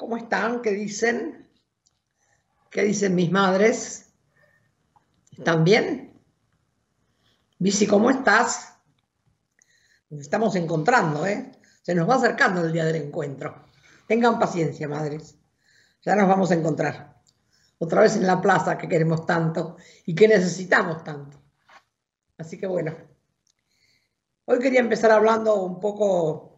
¿Cómo 0.00 0.16
están? 0.16 0.62
¿Qué 0.62 0.70
dicen? 0.70 1.46
¿Qué 2.70 2.84
dicen 2.84 3.14
mis 3.14 3.30
madres? 3.30 4.14
¿Están 5.30 5.62
bien? 5.62 6.18
Bici, 7.58 7.86
¿cómo 7.86 8.08
estás? 8.08 8.78
Nos 10.08 10.22
estamos 10.22 10.56
encontrando, 10.56 11.26
¿eh? 11.26 11.52
Se 11.82 11.94
nos 11.94 12.08
va 12.08 12.14
acercando 12.14 12.64
el 12.64 12.72
día 12.72 12.86
del 12.86 12.96
encuentro. 12.96 13.66
Tengan 14.08 14.38
paciencia, 14.38 14.88
madres. 14.88 15.36
Ya 16.00 16.16
nos 16.16 16.26
vamos 16.26 16.50
a 16.50 16.54
encontrar. 16.54 17.20
Otra 17.76 18.00
vez 18.00 18.16
en 18.16 18.26
la 18.26 18.40
plaza 18.40 18.78
que 18.78 18.88
queremos 18.88 19.26
tanto 19.26 19.76
y 20.06 20.14
que 20.14 20.28
necesitamos 20.28 21.04
tanto. 21.04 21.42
Así 22.38 22.56
que 22.56 22.66
bueno. 22.66 22.96
Hoy 24.46 24.60
quería 24.60 24.80
empezar 24.80 25.10
hablando 25.10 25.56
un 25.56 25.78
poco 25.78 26.49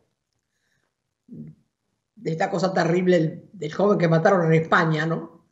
de 2.22 2.30
esta 2.30 2.48
cosa 2.48 2.72
terrible 2.72 3.48
del, 3.52 3.72
joven 3.72 3.98
que 3.98 4.06
mataron 4.06 4.46
en 4.46 4.62
España, 4.62 5.04
¿no? 5.04 5.42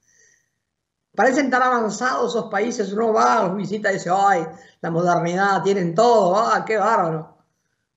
Parecen 1.16 1.50
tan 1.50 1.62
avanzados 1.62 2.30
esos 2.30 2.48
países, 2.48 2.92
uno 2.92 3.12
va, 3.12 3.42
los 3.42 3.56
visita 3.56 3.90
y 3.90 3.94
dice, 3.94 4.10
ay, 4.14 4.46
la 4.80 4.90
modernidad, 4.90 5.62
tienen 5.62 5.94
todo, 5.94 6.36
ah, 6.36 6.64
qué 6.64 6.76
bárbaro. 6.76 7.38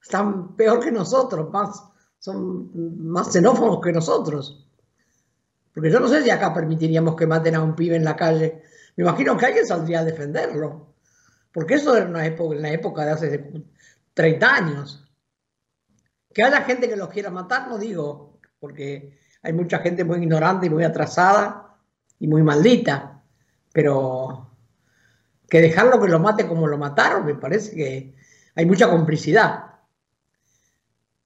Están 0.01 0.55
peor 0.55 0.79
que 0.79 0.91
nosotros, 0.91 1.51
más, 1.51 1.83
son 2.17 2.71
más 2.97 3.31
xenófobos 3.31 3.79
que 3.79 3.93
nosotros. 3.93 4.67
Porque 5.71 5.91
yo 5.91 5.99
no 5.99 6.07
sé 6.07 6.23
si 6.23 6.31
acá 6.31 6.51
permitiríamos 6.51 7.15
que 7.15 7.27
maten 7.27 7.55
a 7.55 7.61
un 7.61 7.75
pibe 7.75 7.95
en 7.95 8.03
la 8.03 8.15
calle. 8.15 8.63
Me 8.95 9.03
imagino 9.03 9.37
que 9.37 9.45
alguien 9.45 9.67
saldría 9.67 9.99
a 9.99 10.03
defenderlo. 10.03 10.95
Porque 11.53 11.75
eso 11.75 11.95
era 11.95 12.07
una 12.07 12.25
época, 12.25 12.55
la 12.55 12.71
época 12.71 13.05
de 13.05 13.11
hace 13.11 13.63
30 14.15 14.55
años. 14.55 15.05
Que 16.33 16.43
haya 16.43 16.63
gente 16.63 16.89
que 16.89 16.95
los 16.95 17.09
quiera 17.09 17.29
matar, 17.29 17.67
no 17.67 17.77
digo, 17.77 18.32
porque 18.63 19.19
hay 19.41 19.51
mucha 19.51 19.79
gente 19.79 20.05
muy 20.05 20.19
ignorante 20.19 20.67
y 20.67 20.69
muy 20.69 20.85
atrasada 20.85 21.75
y 22.17 22.29
muy 22.29 22.43
maldita, 22.43 23.21
pero 23.73 24.55
que 25.49 25.59
dejarlo 25.59 25.99
que 25.99 26.07
lo 26.07 26.17
mate 26.19 26.47
como 26.47 26.65
lo 26.65 26.77
mataron, 26.77 27.25
me 27.25 27.35
parece 27.35 27.75
que 27.75 28.15
hay 28.55 28.65
mucha 28.65 28.89
complicidad. 28.89 29.65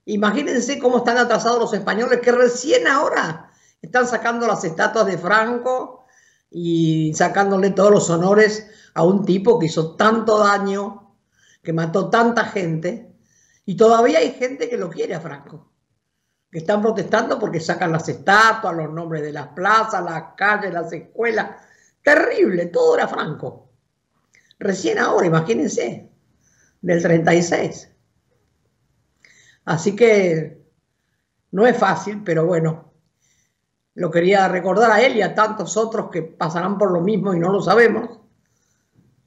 Imagínense 0.06 0.80
cómo 0.80 0.98
están 0.98 1.16
atrasados 1.16 1.60
los 1.60 1.72
españoles 1.72 2.18
que 2.18 2.32
recién 2.32 2.88
ahora 2.88 3.52
están 3.80 4.08
sacando 4.08 4.48
las 4.48 4.64
estatuas 4.64 5.06
de 5.06 5.16
Franco 5.16 6.06
y 6.50 7.14
sacándole 7.14 7.70
todos 7.70 7.92
los 7.92 8.10
honores 8.10 8.68
a 8.94 9.04
un 9.04 9.24
tipo 9.24 9.60
que 9.60 9.66
hizo 9.66 9.94
tanto 9.94 10.40
daño, 10.40 11.14
que 11.62 11.72
mató 11.72 12.10
tanta 12.10 12.46
gente, 12.46 13.14
y 13.64 13.76
todavía 13.76 14.18
hay 14.18 14.32
gente 14.32 14.68
que 14.68 14.76
lo 14.76 14.90
quiere 14.90 15.14
a 15.14 15.20
Franco 15.20 15.68
que 16.50 16.58
están 16.58 16.80
protestando 16.80 17.38
porque 17.38 17.60
sacan 17.60 17.92
las 17.92 18.08
estatuas, 18.08 18.74
los 18.74 18.90
nombres 18.90 19.22
de 19.22 19.32
las 19.32 19.48
plazas, 19.48 20.02
las 20.02 20.34
calles, 20.36 20.72
las 20.72 20.92
escuelas. 20.92 21.50
Terrible, 22.02 22.66
todo 22.66 22.96
era 22.96 23.06
franco. 23.06 23.70
Recién 24.58 24.98
ahora, 24.98 25.26
imagínense, 25.26 26.10
del 26.80 27.02
36. 27.02 27.90
Así 29.66 29.94
que 29.94 30.64
no 31.50 31.66
es 31.66 31.76
fácil, 31.76 32.22
pero 32.24 32.46
bueno, 32.46 32.92
lo 33.94 34.10
quería 34.10 34.48
recordar 34.48 34.90
a 34.90 35.02
él 35.02 35.16
y 35.16 35.22
a 35.22 35.34
tantos 35.34 35.76
otros 35.76 36.08
que 36.10 36.22
pasarán 36.22 36.78
por 36.78 36.90
lo 36.90 37.00
mismo 37.00 37.34
y 37.34 37.38
no 37.38 37.50
lo 37.50 37.60
sabemos. 37.60 38.20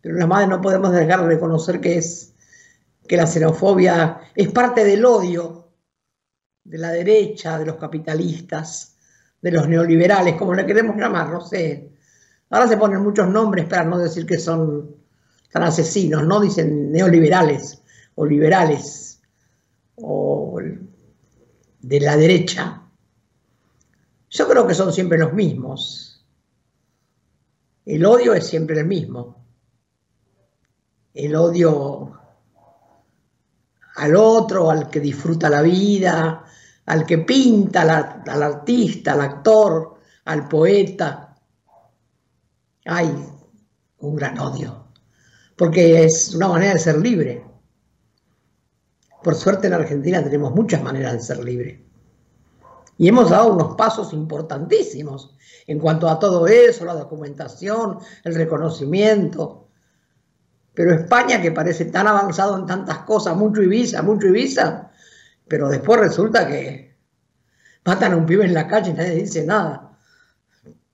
Pero 0.01 0.15
las 0.15 0.27
madres 0.27 0.49
no 0.49 0.61
podemos 0.61 0.91
dejar 0.91 1.21
de 1.21 1.27
reconocer 1.27 1.79
que 1.79 1.97
es 1.97 2.33
que 3.07 3.17
la 3.17 3.27
xenofobia 3.27 4.21
es 4.33 4.51
parte 4.51 4.83
del 4.83 5.05
odio 5.05 5.60
de 6.71 6.77
la 6.77 6.91
derecha, 6.91 7.59
de 7.59 7.65
los 7.65 7.75
capitalistas, 7.75 8.95
de 9.41 9.51
los 9.51 9.67
neoliberales, 9.67 10.35
como 10.35 10.53
le 10.53 10.65
queremos 10.65 10.95
llamar, 10.95 11.29
no 11.29 11.41
sé. 11.41 11.91
Ahora 12.49 12.65
se 12.65 12.77
ponen 12.77 13.01
muchos 13.01 13.27
nombres 13.27 13.65
para 13.65 13.83
no 13.83 13.97
decir 13.97 14.25
que 14.25 14.39
son 14.39 14.95
tan 15.51 15.63
asesinos, 15.63 16.25
¿no? 16.25 16.39
Dicen 16.39 16.89
neoliberales 16.89 17.81
o 18.15 18.25
liberales 18.25 19.21
o 19.97 20.61
de 21.81 21.99
la 21.99 22.15
derecha. 22.15 22.83
Yo 24.29 24.47
creo 24.47 24.65
que 24.65 24.73
son 24.73 24.93
siempre 24.93 25.17
los 25.17 25.33
mismos. 25.33 26.25
El 27.85 28.05
odio 28.05 28.33
es 28.33 28.47
siempre 28.47 28.79
el 28.79 28.87
mismo. 28.87 29.43
El 31.13 31.35
odio 31.35 32.17
al 33.97 34.15
otro, 34.15 34.71
al 34.71 34.89
que 34.89 35.01
disfruta 35.01 35.49
la 35.49 35.61
vida, 35.61 36.45
al 36.85 37.05
que 37.05 37.19
pinta, 37.19 37.81
al 38.27 38.43
artista, 38.43 39.13
al 39.13 39.21
actor, 39.21 39.95
al 40.25 40.47
poeta. 40.47 41.35
Hay 42.85 43.13
un 43.99 44.15
gran 44.15 44.39
odio, 44.39 44.87
porque 45.55 46.03
es 46.03 46.33
una 46.33 46.47
manera 46.47 46.73
de 46.73 46.79
ser 46.79 46.97
libre. 46.97 47.45
Por 49.23 49.35
suerte 49.35 49.67
en 49.67 49.73
Argentina 49.73 50.23
tenemos 50.23 50.53
muchas 50.53 50.81
maneras 50.81 51.13
de 51.13 51.19
ser 51.19 51.43
libre. 51.43 51.85
Y 52.97 53.07
hemos 53.07 53.29
dado 53.29 53.53
unos 53.53 53.75
pasos 53.75 54.13
importantísimos 54.13 55.35
en 55.67 55.79
cuanto 55.79 56.09
a 56.09 56.19
todo 56.19 56.47
eso, 56.47 56.85
la 56.85 56.93
documentación, 56.93 57.99
el 58.23 58.35
reconocimiento. 58.35 59.67
Pero 60.73 60.93
España, 60.93 61.41
que 61.41 61.51
parece 61.51 61.85
tan 61.85 62.07
avanzado 62.07 62.57
en 62.57 62.65
tantas 62.65 62.99
cosas, 62.99 63.35
mucho 63.35 63.61
Ibiza, 63.61 64.01
mucho 64.01 64.27
Ibiza, 64.27 64.90
pero 65.51 65.67
después 65.67 65.99
resulta 65.99 66.47
que 66.47 66.95
matan 67.83 68.13
a 68.13 68.15
un 68.15 68.25
pibe 68.25 68.45
en 68.45 68.53
la 68.53 68.69
calle 68.69 68.91
y 68.91 68.93
nadie 68.93 69.15
dice 69.15 69.45
nada, 69.45 69.97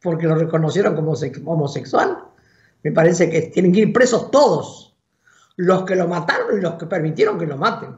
porque 0.02 0.26
lo 0.26 0.34
reconocieron 0.34 0.96
como 0.96 1.14
homosexual. 1.46 2.24
Me 2.82 2.92
parece 2.92 3.30
que 3.30 3.42
tienen 3.54 3.72
que 3.72 3.82
ir 3.82 3.94
presos 3.94 4.32
todos, 4.32 4.98
los 5.58 5.84
que 5.84 5.96
lo 5.96 6.08
mataron 6.08 6.58
y 6.58 6.62
los 6.62 6.74
que 6.74 6.88
permitieron 6.88 7.38
que 7.38 7.46
lo 7.46 7.56
maten, 7.56 7.98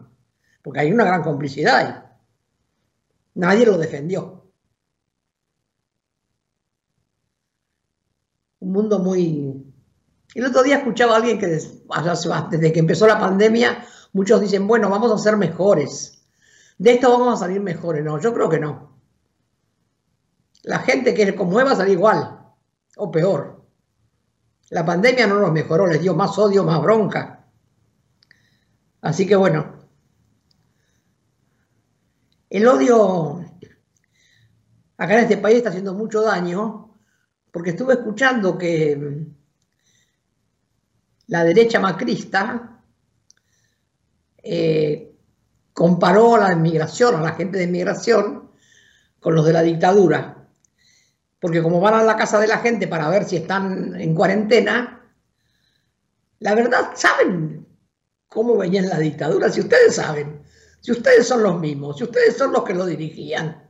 porque 0.61 0.81
hay 0.81 0.91
una 0.91 1.05
gran 1.05 1.23
complicidad 1.23 1.77
ahí. 1.77 1.95
Nadie 3.35 3.65
lo 3.65 3.77
defendió. 3.77 4.51
Un 8.59 8.73
mundo 8.73 8.99
muy... 8.99 9.65
El 10.35 10.45
otro 10.45 10.61
día 10.63 10.79
escuchaba 10.79 11.13
a 11.13 11.17
alguien 11.19 11.39
que 11.39 11.47
desde 11.47 12.73
que 12.73 12.79
empezó 12.79 13.07
la 13.07 13.17
pandemia, 13.17 13.81
muchos 14.11 14.41
dicen, 14.41 14.67
bueno, 14.67 14.89
vamos 14.89 15.09
a 15.09 15.17
ser 15.17 15.37
mejores 15.37 16.19
de 16.79 16.94
esto 16.94 17.12
vamos 17.12 17.34
a 17.34 17.45
salir 17.45 17.62
mejores. 17.62 18.03
No, 18.03 18.19
yo 18.19 18.34
creo 18.34 18.50
que 18.50 18.59
no. 18.59 18.97
La 20.63 20.79
gente 20.79 21.13
que 21.13 21.35
como 21.35 21.56
va 21.56 21.72
a 21.72 21.75
salir 21.75 21.94
igual 21.94 22.40
o 22.95 23.12
peor. 23.12 23.66
La 24.69 24.85
pandemia 24.85 25.28
no 25.28 25.39
nos 25.39 25.51
mejoró, 25.51 25.88
les 25.88 26.01
dio 26.01 26.16
más 26.16 26.38
odio, 26.38 26.63
más 26.63 26.81
bronca. 26.81 27.47
Así 29.01 29.28
que 29.28 29.35
bueno, 29.35 29.78
el 32.50 32.68
odio 32.68 33.45
acá 34.97 35.13
en 35.16 35.23
este 35.23 35.38
país 35.38 35.57
está 35.57 35.69
haciendo 35.69 35.94
mucho 35.94 36.22
daño 36.22 36.97
porque 37.51 37.72
estuve 37.72 37.94
escuchando 37.94 38.57
que 38.57 39.25
la 41.28 41.44
derecha 41.44 41.79
macrista 41.79 42.84
eh, 44.44 45.08
comparó 45.79 46.35
a 46.35 46.40
la 46.40 46.51
inmigración, 46.51 47.16
a 47.16 47.22
la 47.22 47.35
gente 47.35 47.57
de 47.57 47.63
inmigración, 47.63 48.51
con 49.22 49.34
los 49.34 49.45
de 49.45 49.53
la 49.53 49.62
dictadura. 49.62 50.45
Porque 51.40 51.63
como 51.63 51.79
van 51.79 51.94
a 51.94 52.03
la 52.03 52.17
casa 52.17 52.38
de 52.38 52.47
la 52.47 52.57
gente 52.57 52.90
para 52.90 53.07
ver 53.07 53.23
si 53.23 53.38
están 53.38 53.95
en 53.95 54.13
cuarentena, 54.13 55.09
la 56.39 56.53
verdad, 56.53 56.89
¿saben 56.95 57.66
cómo 58.28 58.57
venían 58.57 58.89
la 58.89 59.00
dictadura? 59.00 59.50
Si 59.50 59.62
ustedes 59.62 59.95
saben, 59.95 60.44
si 60.81 60.91
ustedes 60.91 61.25
son 61.25 61.44
los 61.44 61.57
mismos, 61.62 61.95
si 61.95 62.03
ustedes 62.03 62.35
son 62.35 62.51
los 62.51 62.66
que 62.66 62.73
lo 62.73 62.85
dirigían, 62.85 63.69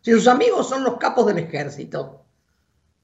si 0.00 0.10
sus 0.10 0.26
amigos 0.26 0.68
son 0.68 0.82
los 0.82 0.96
capos 0.96 1.26
del 1.26 1.38
ejército, 1.38 2.26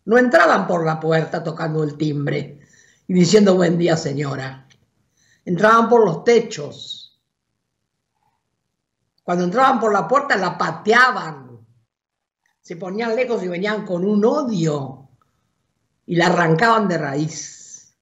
no 0.04 0.18
entraban 0.18 0.66
por 0.66 0.84
la 0.84 0.98
puerta 0.98 1.44
tocando 1.44 1.84
el 1.84 1.96
timbre 1.96 2.58
y 3.06 3.14
diciendo 3.14 3.54
buen 3.54 3.78
día 3.78 3.96
señora. 3.96 4.66
Entraban 5.44 5.88
por 5.88 6.04
los 6.04 6.24
techos, 6.24 7.01
cuando 9.22 9.44
entraban 9.44 9.78
por 9.78 9.92
la 9.92 10.08
puerta 10.08 10.36
la 10.36 10.58
pateaban, 10.58 11.64
se 12.60 12.76
ponían 12.76 13.14
lejos 13.14 13.42
y 13.42 13.48
venían 13.48 13.84
con 13.84 14.04
un 14.04 14.24
odio 14.24 15.08
y 16.06 16.16
la 16.16 16.26
arrancaban 16.26 16.88
de 16.88 16.98
raíz. 16.98 17.96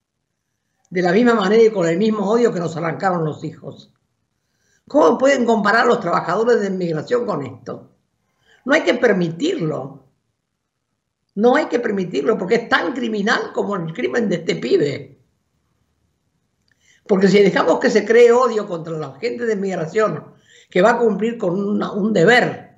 De 0.88 1.02
la 1.02 1.12
misma 1.12 1.34
manera 1.34 1.62
y 1.62 1.70
con 1.70 1.86
el 1.86 1.98
mismo 1.98 2.28
odio 2.28 2.52
que 2.52 2.60
nos 2.60 2.76
arrancaron 2.76 3.24
los 3.24 3.44
hijos. 3.44 3.92
¿Cómo 4.88 5.18
pueden 5.18 5.44
comparar 5.44 5.86
los 5.86 6.00
trabajadores 6.00 6.60
de 6.60 6.66
inmigración 6.66 7.24
con 7.24 7.44
esto? 7.46 7.90
No 8.64 8.74
hay 8.74 8.82
que 8.82 8.94
permitirlo. 8.94 10.04
No 11.36 11.54
hay 11.54 11.66
que 11.66 11.78
permitirlo 11.78 12.36
porque 12.36 12.56
es 12.56 12.68
tan 12.68 12.92
criminal 12.92 13.52
como 13.54 13.76
el 13.76 13.92
crimen 13.92 14.28
de 14.28 14.36
este 14.36 14.56
pibe. 14.56 15.22
Porque 17.06 17.28
si 17.28 17.40
dejamos 17.40 17.78
que 17.78 17.88
se 17.88 18.04
cree 18.04 18.32
odio 18.32 18.66
contra 18.66 18.98
la 18.98 19.12
gente 19.14 19.46
de 19.46 19.52
inmigración 19.52 20.39
que 20.70 20.80
va 20.82 20.92
a 20.92 20.98
cumplir 20.98 21.36
con 21.36 21.82
un 21.82 22.12
deber 22.12 22.70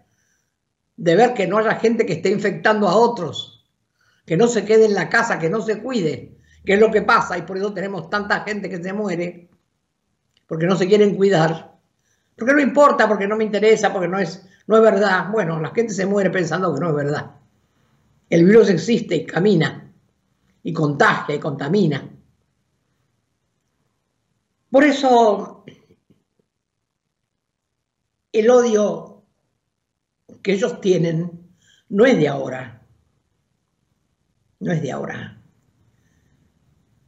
de 0.97 1.17
ver 1.17 1.35
que 1.35 1.47
no 1.47 1.59
haya 1.59 1.77
gente 1.77 2.07
que 2.07 2.15
esté 2.15 2.31
infectando 2.31 2.89
a 2.89 2.97
otros, 2.97 3.69
que 4.25 4.37
no 4.37 4.49
se 4.49 4.65
quede 4.65 4.87
en 4.87 4.95
la 4.95 5.09
casa, 5.09 5.39
que 5.39 5.51
no 5.51 5.61
se 5.61 5.81
cuide, 5.81 6.39
que 6.65 6.75
es 6.75 6.81
lo 6.81 6.91
que 6.91 7.03
pasa 7.03 7.37
y 7.37 7.43
por 7.43 7.59
eso 7.59 7.73
tenemos 7.73 8.09
tanta 8.09 8.41
gente 8.41 8.71
que 8.71 8.83
se 8.83 8.93
muere, 8.93 9.51
porque 10.47 10.67
no 10.67 10.77
se 10.77 10.87
quieren 10.87 11.17
cuidar, 11.17 11.77
porque 12.37 12.55
no 12.55 12.61
importa, 12.61 13.09
porque 13.09 13.27
no 13.27 13.37
me 13.37 13.45
interesa, 13.45 13.93
porque 13.93 14.09
no 14.09 14.19
es, 14.19 14.47
no 14.67 14.77
es 14.77 14.83
verdad. 14.83 15.29
Bueno, 15.31 15.61
la 15.61 15.71
gente 15.71 15.93
se 15.93 16.07
muere 16.07 16.31
pensando 16.31 16.73
que 16.73 16.81
no 16.81 16.89
es 16.89 16.95
verdad. 16.95 17.33
El 18.31 18.45
virus 18.45 18.71
existe 18.71 19.17
y 19.17 19.27
camina, 19.27 19.93
y 20.63 20.73
contagia 20.73 21.35
y 21.35 21.39
contamina. 21.39 22.09
Por 24.71 24.85
eso 24.85 25.65
el 28.33 28.51
odio 28.51 29.25
que 30.43 30.55
ellos 30.55 30.81
tienen 30.81 31.55
no 31.89 32.07
es 32.07 32.17
de 32.17 32.29
ahora, 32.29 32.87
no 34.61 34.73
es 34.73 34.81
de 34.81 34.91
ahora. 34.93 35.39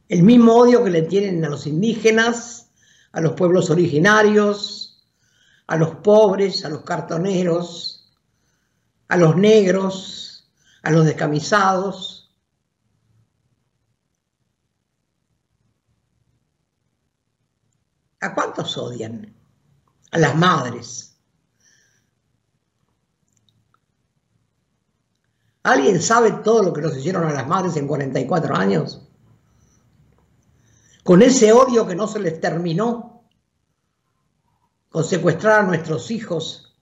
El 0.07 0.21
mismo 0.21 0.53
odio 0.53 0.83
que 0.83 0.91
le 0.91 1.01
tienen 1.01 1.43
a 1.43 1.49
los 1.49 1.65
indígenas, 1.65 2.69
a 3.11 3.21
los 3.21 3.33
pueblos 3.33 3.71
originarios, 3.71 5.07
a 5.65 5.77
los 5.77 5.95
pobres, 5.95 6.63
a 6.63 6.69
los 6.69 6.83
cartoneros, 6.83 8.13
a 9.07 9.17
los 9.17 9.35
negros, 9.35 10.47
a 10.83 10.91
los 10.91 11.05
descamisados. 11.05 12.35
¿A 18.19 18.35
cuántos 18.35 18.77
odian? 18.77 19.35
A 20.11 20.19
las 20.19 20.35
madres. 20.35 21.14
¿Alguien 25.65 25.99
sabe 25.99 26.31
todo 26.43 26.61
lo 26.61 26.73
que 26.73 26.81
nos 26.81 26.95
hicieron 26.95 27.25
a 27.25 27.33
las 27.33 27.47
madres 27.47 27.75
en 27.75 27.87
44 27.87 28.55
años? 28.55 29.01
Con 31.03 31.23
ese 31.23 31.51
odio 31.53 31.87
que 31.87 31.95
no 31.95 32.07
se 32.07 32.19
les 32.19 32.39
terminó 32.39 33.23
con 34.89 35.03
secuestrar 35.03 35.61
a 35.61 35.63
nuestros 35.63 36.11
hijos, 36.11 36.77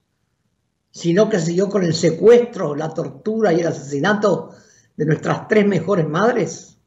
sino 0.91 1.29
que 1.29 1.39
siguió 1.39 1.69
con 1.69 1.83
el 1.83 1.95
secuestro, 1.95 2.75
la 2.75 2.93
tortura 2.93 3.53
y 3.53 3.61
el 3.61 3.67
asesinato 3.67 4.53
de 4.97 5.05
nuestras 5.05 5.47
tres 5.47 5.65
mejores 5.65 6.05
madres. 6.09 6.77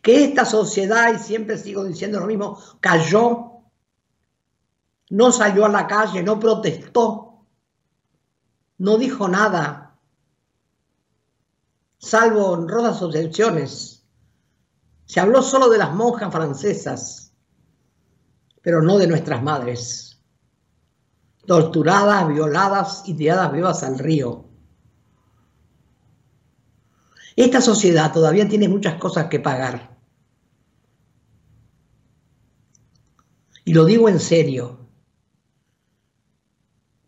Que 0.00 0.24
esta 0.24 0.46
sociedad, 0.46 1.12
y 1.14 1.18
siempre 1.18 1.58
sigo 1.58 1.84
diciendo 1.84 2.18
lo 2.18 2.26
mismo, 2.26 2.58
cayó, 2.80 3.64
no 5.10 5.30
salió 5.30 5.66
a 5.66 5.68
la 5.68 5.86
calle, 5.86 6.22
no 6.22 6.40
protestó, 6.40 7.44
no 8.78 8.96
dijo 8.96 9.28
nada, 9.28 9.81
salvo 12.02 12.48
honrosas 12.48 13.00
excepciones. 13.00 14.04
Se 15.06 15.20
habló 15.20 15.42
solo 15.42 15.70
de 15.70 15.78
las 15.78 15.94
monjas 15.94 16.30
francesas 16.30 17.22
pero 18.62 18.80
no 18.80 18.96
de 18.96 19.08
nuestras 19.08 19.42
madres, 19.42 20.22
torturadas, 21.46 22.28
violadas 22.28 23.02
y 23.06 23.14
tiradas 23.14 23.52
vivas 23.52 23.82
al 23.82 23.98
río. 23.98 24.48
Esta 27.34 27.60
sociedad 27.60 28.12
todavía 28.12 28.48
tiene 28.48 28.68
muchas 28.68 28.94
cosas 29.00 29.26
que 29.26 29.40
pagar. 29.40 29.98
Y 33.64 33.74
lo 33.74 33.84
digo 33.84 34.08
en 34.08 34.20
serio. 34.20 34.78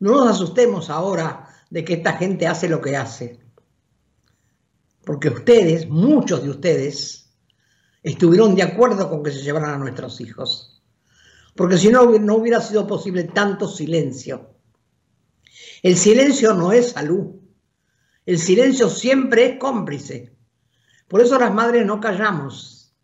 No 0.01 0.13
nos 0.13 0.29
asustemos 0.29 0.91
ahora 0.91 1.49
de 1.71 1.85
que 1.85 1.95
esta 1.95 2.15
gente 2.15 2.47
hace 2.47 2.69
lo 2.69 2.81
que 2.81 2.97
hace. 2.97 3.44
Porque 5.05 5.29
ustedes, 5.29 5.89
muchos 5.89 6.43
de 6.43 6.51
ustedes, 6.51 7.35
estuvieron 8.03 8.55
de 8.55 8.63
acuerdo 8.63 9.09
con 9.09 9.23
que 9.23 9.31
se 9.31 9.43
llevaran 9.43 9.75
a 9.75 9.79
nuestros 9.79 10.21
hijos 10.21 10.75
porque 11.55 11.79
si 11.79 11.89
no, 11.89 12.11
no 12.19 12.37
hubiera 12.37 12.61
sido 12.61 12.87
posible 12.87 13.25
tanto 13.25 13.69
silencio. 13.69 14.51
El 15.83 15.97
silencio 15.97 16.55
no 16.55 16.73
es 16.73 16.91
salud. 16.93 17.37
El 18.27 18.39
silencio 18.39 18.89
siempre 18.89 19.47
es 19.47 19.59
cómplice. 19.59 20.37
Por 21.09 21.21
eso 21.21 21.39
las 21.39 21.55
madres 21.55 21.87
no 21.87 22.01
callamos. 22.01 22.95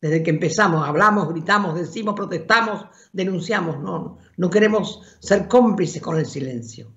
Desde 0.00 0.22
que 0.22 0.30
empezamos, 0.30 0.86
hablamos, 0.86 1.28
gritamos, 1.30 1.74
decimos, 1.74 2.14
protestamos, 2.14 2.86
denunciamos. 3.12 3.80
No, 3.80 4.18
no 4.36 4.50
queremos 4.50 5.00
ser 5.20 5.48
cómplices 5.48 6.02
con 6.02 6.18
el 6.18 6.26
silencio. 6.26 6.92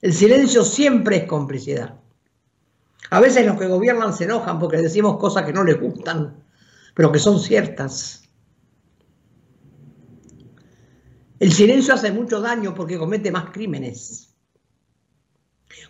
El 0.00 0.14
silencio 0.14 0.64
siempre 0.64 1.18
es 1.18 1.24
complicidad. 1.24 2.00
A 3.10 3.20
veces 3.20 3.46
los 3.46 3.58
que 3.58 3.66
gobiernan 3.66 4.12
se 4.12 4.24
enojan 4.24 4.58
porque 4.58 4.76
decimos 4.78 5.18
cosas 5.18 5.44
que 5.44 5.52
no 5.52 5.64
les 5.64 5.80
gustan, 5.80 6.44
pero 6.94 7.10
que 7.10 7.18
son 7.18 7.40
ciertas. 7.40 8.22
El 11.38 11.52
silencio 11.52 11.94
hace 11.94 12.10
mucho 12.12 12.40
daño 12.40 12.74
porque 12.74 12.98
comete 12.98 13.30
más 13.30 13.50
crímenes. 13.50 14.34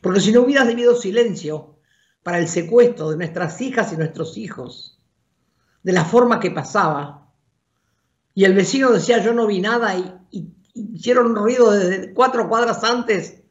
Porque 0.03 0.20
si 0.20 0.32
no 0.32 0.43
hubieras 0.43 0.67
debido 0.67 0.94
silencio 0.94 1.79
para 2.23 2.38
el 2.38 2.49
secuestro 2.49 3.11
de 3.11 3.17
nuestras 3.17 3.61
hijas 3.61 3.93
y 3.93 3.97
nuestros 3.97 4.37
hijos, 4.37 5.00
de 5.82 5.93
la 5.93 6.05
forma 6.05 6.41
que 6.41 6.50
pasaba, 6.50 7.32
y 8.35 8.44
el 8.44 8.55
vecino 8.55 8.91
decía 8.91 9.23
yo 9.23 9.32
no 9.32 9.47
vi 9.47 9.61
nada 9.61 9.97
y, 9.97 10.55
hicieron 10.75 11.35
ruido 11.35 11.73
desde 11.73 12.14
cuatro 12.14 12.49
cuadras 12.49 12.85
antes 12.85 13.43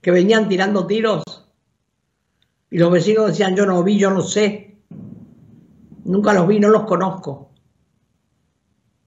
que 0.00 0.12
venían 0.12 0.48
tirando 0.48 0.86
tiros, 0.86 1.24
y 2.70 2.78
los 2.78 2.90
vecinos 2.90 3.28
decían 3.28 3.54
yo 3.54 3.66
no 3.66 3.82
vi, 3.82 3.98
yo 3.98 4.10
no 4.10 4.22
sé, 4.22 4.78
nunca 6.04 6.32
los 6.32 6.46
vi, 6.46 6.60
no 6.60 6.68
los 6.68 6.84
conozco. 6.84 7.52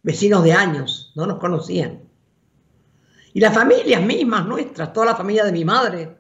Vecinos 0.02 0.44
de 0.44 0.54
años, 0.54 1.12
no 1.16 1.26
nos 1.26 1.40
conocían. 1.40 2.10
Y 3.34 3.40
las 3.40 3.54
familias 3.54 4.02
mismas 4.02 4.46
nuestras, 4.46 4.94
toda 4.94 5.08
la 5.08 5.16
familia 5.16 5.44
de 5.44 5.52
mi 5.52 5.66
madre, 5.66 6.18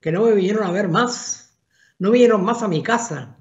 que 0.00 0.12
no 0.12 0.24
me 0.24 0.32
vinieron 0.32 0.64
a 0.64 0.70
ver 0.70 0.88
más, 0.88 1.58
no 1.98 2.10
vinieron 2.10 2.44
más 2.44 2.62
a 2.62 2.68
mi 2.68 2.82
casa, 2.82 3.38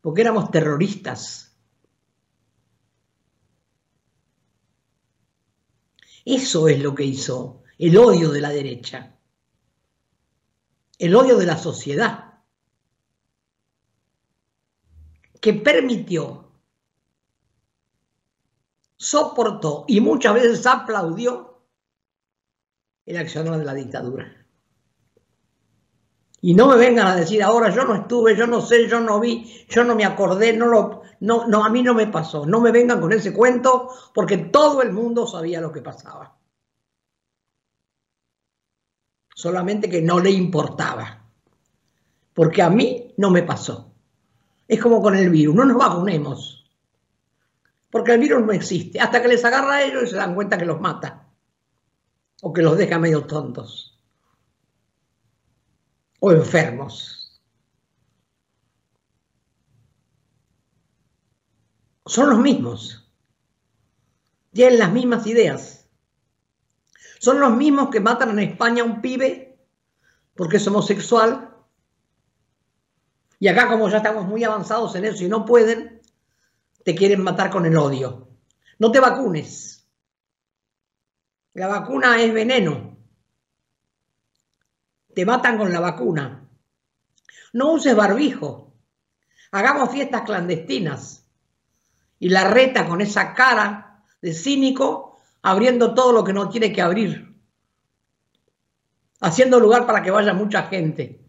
porque 0.00 0.22
éramos 0.22 0.50
terroristas. 0.50 1.58
Eso 6.24 6.68
es 6.68 6.80
lo 6.80 6.94
que 6.94 7.04
hizo 7.04 7.62
el 7.78 7.96
odio 7.98 8.30
de 8.30 8.40
la 8.40 8.50
derecha, 8.50 9.15
el 10.98 11.14
odio 11.14 11.36
de 11.36 11.46
la 11.46 11.56
sociedad, 11.56 12.40
que 15.40 15.52
permitió, 15.52 16.50
soportó 18.96 19.84
y 19.86 20.00
muchas 20.00 20.34
veces 20.34 20.66
aplaudió 20.66 21.62
el 23.04 23.16
accionar 23.16 23.58
de 23.58 23.64
la 23.64 23.74
dictadura. 23.74 24.46
Y 26.40 26.54
no 26.54 26.68
me 26.68 26.76
vengan 26.76 27.06
a 27.06 27.16
decir 27.16 27.42
ahora, 27.42 27.70
yo 27.70 27.84
no 27.84 27.94
estuve, 27.94 28.36
yo 28.36 28.46
no 28.46 28.60
sé, 28.60 28.88
yo 28.88 29.00
no 29.00 29.20
vi, 29.20 29.66
yo 29.68 29.84
no 29.84 29.94
me 29.94 30.04
acordé, 30.04 30.52
no 30.52 30.66
lo, 30.66 31.02
no, 31.20 31.46
no, 31.46 31.64
a 31.64 31.70
mí 31.70 31.82
no 31.82 31.94
me 31.94 32.06
pasó. 32.06 32.46
No 32.46 32.60
me 32.60 32.72
vengan 32.72 33.00
con 33.00 33.12
ese 33.12 33.32
cuento 33.32 33.88
porque 34.14 34.36
todo 34.38 34.82
el 34.82 34.92
mundo 34.92 35.26
sabía 35.26 35.60
lo 35.60 35.72
que 35.72 35.82
pasaba. 35.82 36.35
Solamente 39.36 39.90
que 39.90 40.00
no 40.00 40.18
le 40.18 40.30
importaba. 40.30 41.22
Porque 42.32 42.62
a 42.62 42.70
mí 42.70 43.12
no 43.18 43.30
me 43.30 43.42
pasó. 43.42 43.92
Es 44.66 44.80
como 44.80 45.02
con 45.02 45.14
el 45.14 45.28
virus, 45.28 45.54
no 45.54 45.66
nos 45.66 45.76
vacunemos. 45.76 46.64
Porque 47.90 48.14
el 48.14 48.20
virus 48.20 48.46
no 48.46 48.52
existe. 48.52 48.98
Hasta 48.98 49.20
que 49.20 49.28
les 49.28 49.44
agarra 49.44 49.74
a 49.74 49.82
ellos 49.82 50.04
y 50.04 50.06
se 50.06 50.16
dan 50.16 50.34
cuenta 50.34 50.56
que 50.56 50.64
los 50.64 50.80
mata 50.80 51.28
o 52.40 52.50
que 52.50 52.62
los 52.62 52.78
deja 52.78 52.98
medio 52.98 53.26
tontos 53.26 54.00
o 56.18 56.32
enfermos. 56.32 57.38
Son 62.06 62.30
los 62.30 62.38
mismos, 62.38 63.12
tienen 64.54 64.78
las 64.78 64.92
mismas 64.92 65.26
ideas. 65.26 65.85
Son 67.18 67.40
los 67.40 67.56
mismos 67.56 67.90
que 67.90 68.00
matan 68.00 68.30
en 68.30 68.50
España 68.50 68.82
a 68.82 68.86
un 68.86 69.00
pibe 69.00 69.58
porque 70.34 70.58
es 70.58 70.66
homosexual. 70.66 71.54
Y 73.38 73.48
acá 73.48 73.68
como 73.68 73.88
ya 73.88 73.98
estamos 73.98 74.26
muy 74.26 74.44
avanzados 74.44 74.94
en 74.96 75.04
eso 75.04 75.24
y 75.24 75.28
no 75.28 75.44
pueden, 75.44 76.00
te 76.84 76.94
quieren 76.94 77.22
matar 77.22 77.50
con 77.50 77.66
el 77.66 77.76
odio. 77.76 78.28
No 78.78 78.90
te 78.90 79.00
vacunes. 79.00 79.88
La 81.54 81.66
vacuna 81.66 82.20
es 82.22 82.32
veneno. 82.32 82.98
Te 85.14 85.24
matan 85.24 85.56
con 85.56 85.72
la 85.72 85.80
vacuna. 85.80 86.48
No 87.54 87.72
uses 87.72 87.96
barbijo. 87.96 88.74
Hagamos 89.52 89.90
fiestas 89.90 90.22
clandestinas. 90.22 91.26
Y 92.18 92.28
la 92.28 92.44
reta 92.44 92.86
con 92.86 93.00
esa 93.00 93.32
cara 93.32 94.04
de 94.20 94.32
cínico 94.34 95.15
abriendo 95.46 95.94
todo 95.94 96.12
lo 96.12 96.24
que 96.24 96.32
no 96.32 96.48
tiene 96.48 96.72
que 96.72 96.82
abrir. 96.82 97.24
haciendo 99.20 99.60
lugar 99.60 99.86
para 99.86 100.02
que 100.02 100.10
vaya 100.10 100.34
mucha 100.34 100.64
gente. 100.64 101.24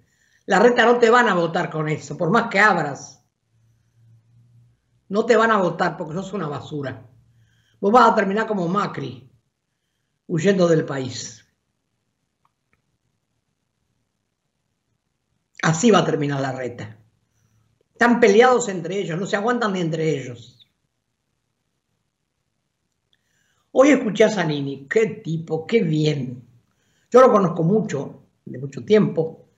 La 0.47 0.59
reta 0.59 0.85
no 0.85 0.97
te 0.97 1.11
van 1.11 1.29
a 1.29 1.35
votar 1.35 1.69
con 1.69 1.87
eso, 1.87 2.17
por 2.17 2.31
más 2.31 2.49
que 2.49 2.59
abras. 2.59 3.23
No 5.09 5.23
te 5.25 5.37
van 5.37 5.51
a 5.51 5.57
votar 5.57 5.95
porque 5.95 6.15
sos 6.15 6.33
una 6.33 6.47
basura. 6.47 7.07
Vos 7.79 7.91
vas 7.91 8.09
a 8.11 8.15
terminar 8.15 8.47
como 8.47 8.67
Macri, 8.67 9.31
huyendo 10.25 10.67
del 10.67 10.83
país. 10.83 11.45
Así 15.61 15.91
va 15.91 15.99
a 15.99 16.05
terminar 16.05 16.41
la 16.41 16.53
reta. 16.53 16.97
Están 17.91 18.19
peleados 18.19 18.67
entre 18.69 18.97
ellos, 18.97 19.19
no 19.19 19.27
se 19.27 19.35
aguantan 19.35 19.73
ni 19.73 19.81
entre 19.81 20.09
ellos. 20.09 20.56
Hoy 23.79 23.89
escuché 23.89 24.23
a 24.23 24.31
Zanini, 24.31 24.87
qué 24.87 25.05
tipo, 25.23 25.67
qué 25.67 25.83
bien. 25.83 26.41
Yo 27.11 27.21
lo 27.21 27.31
conozco 27.31 27.61
mucho, 27.61 28.23
de 28.43 28.57
mucho 28.57 28.83
tiempo. 28.83 29.49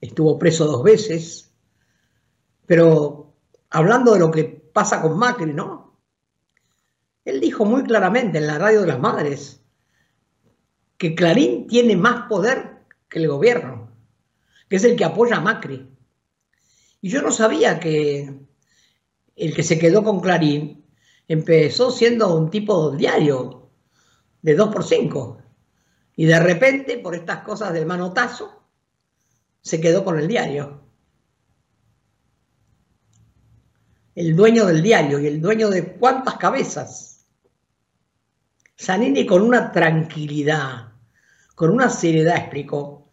Estuvo 0.00 0.38
preso 0.38 0.64
dos 0.64 0.82
veces. 0.82 1.52
Pero 2.64 3.34
hablando 3.68 4.14
de 4.14 4.18
lo 4.18 4.30
que 4.30 4.44
pasa 4.44 5.02
con 5.02 5.18
Macri, 5.18 5.52
¿no? 5.52 6.00
Él 7.22 7.38
dijo 7.38 7.66
muy 7.66 7.84
claramente 7.84 8.38
en 8.38 8.46
la 8.46 8.58
radio 8.58 8.80
de 8.80 8.86
las 8.86 8.98
madres 8.98 9.62
que 10.96 11.14
Clarín 11.14 11.66
tiene 11.66 11.96
más 11.96 12.28
poder 12.30 12.86
que 13.10 13.18
el 13.18 13.28
gobierno, 13.28 13.90
que 14.70 14.76
es 14.76 14.84
el 14.84 14.96
que 14.96 15.04
apoya 15.04 15.36
a 15.36 15.42
Macri. 15.42 15.86
Y 17.02 17.10
yo 17.10 17.20
no 17.20 17.30
sabía 17.30 17.78
que 17.78 18.40
el 19.36 19.54
que 19.54 19.62
se 19.62 19.78
quedó 19.78 20.02
con 20.02 20.20
Clarín 20.20 20.79
empezó 21.30 21.92
siendo 21.92 22.34
un 22.34 22.50
tipo 22.50 22.90
diario 22.90 23.70
de 24.42 24.56
2 24.56 24.74
por 24.74 24.82
5 24.82 25.40
y 26.16 26.24
de 26.24 26.40
repente, 26.40 26.98
por 26.98 27.14
estas 27.14 27.44
cosas 27.44 27.72
del 27.72 27.86
manotazo, 27.86 28.64
se 29.60 29.80
quedó 29.80 30.04
con 30.04 30.18
el 30.18 30.26
diario. 30.26 30.82
El 34.16 34.34
dueño 34.34 34.66
del 34.66 34.82
diario 34.82 35.20
y 35.20 35.28
el 35.28 35.40
dueño 35.40 35.70
de 35.70 35.94
cuántas 35.94 36.36
cabezas. 36.36 37.28
Zanini 38.76 39.24
con 39.24 39.42
una 39.42 39.70
tranquilidad, 39.70 40.94
con 41.54 41.70
una 41.70 41.90
seriedad 41.90 42.38
explicó, 42.38 43.08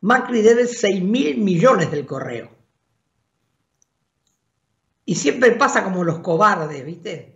Macri 0.00 0.42
debe 0.42 0.66
6 0.66 1.00
mil 1.00 1.38
millones 1.38 1.92
del 1.92 2.06
correo. 2.06 2.50
Y 5.04 5.14
siempre 5.14 5.52
pasa 5.52 5.84
como 5.84 6.02
los 6.02 6.18
cobardes, 6.18 6.84
¿viste? 6.84 7.35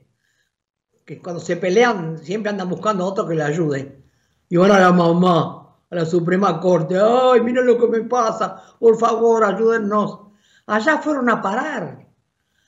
Que 1.11 1.21
cuando 1.21 1.41
se 1.41 1.57
pelean 1.57 2.19
siempre 2.19 2.51
andan 2.51 2.69
buscando 2.69 3.03
a 3.03 3.09
otro 3.09 3.27
que 3.27 3.35
le 3.35 3.43
ayude 3.43 4.01
y 4.49 4.57
van 4.57 4.71
a 4.71 4.79
la 4.79 4.93
mamá, 4.93 5.77
a 5.91 5.95
la 5.97 6.07
Suprema 6.07 6.61
Corte, 6.61 7.01
ay, 7.01 7.41
miren 7.41 7.67
lo 7.67 7.77
que 7.81 7.89
me 7.89 8.03
pasa, 8.03 8.77
por 8.79 8.97
favor, 8.97 9.43
ayúdennos. 9.43 10.21
Allá 10.67 10.99
fueron 10.99 11.29
a 11.29 11.43
parar. 11.43 12.07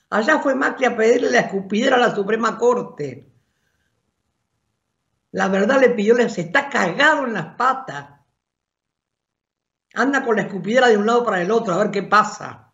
Allá 0.09 0.39
fue 0.39 0.55
Macri 0.55 0.83
a 0.83 0.97
pedirle 0.97 1.31
la 1.31 1.39
escupidera 1.39 1.95
a 1.95 1.99
la 1.99 2.13
Suprema 2.13 2.57
Corte. 2.57 3.31
La 5.31 5.47
verdad 5.47 5.79
le 5.79 5.91
pidió, 5.91 6.17
se 6.27 6.41
está 6.41 6.67
cagado 6.67 7.25
en 7.25 7.31
las 7.35 7.55
patas. 7.55 8.09
Anda 9.93 10.21
con 10.25 10.35
la 10.35 10.41
escupidera 10.41 10.89
de 10.89 10.97
un 10.97 11.05
lado 11.05 11.23
para 11.23 11.41
el 11.41 11.49
otro 11.49 11.73
a 11.73 11.77
ver 11.77 11.91
qué 11.91 12.03
pasa. 12.03 12.73